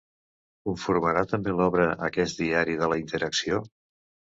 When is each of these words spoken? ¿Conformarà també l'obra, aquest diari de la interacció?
¿Conformarà 0.69 1.23
també 1.35 1.55
l'obra, 1.59 1.87
aquest 2.11 2.45
diari 2.45 2.83
de 2.85 2.95
la 2.95 3.03
interacció? 3.07 3.67